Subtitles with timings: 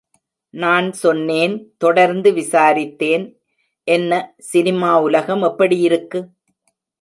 [0.53, 1.53] நான் சொன்னேன்,
[1.77, 3.25] தொடர்ந்து விசாரித்தேன்
[3.87, 4.33] என்ன,
[4.51, 6.21] சினிமா உலகம் எப்படியிருக்கு?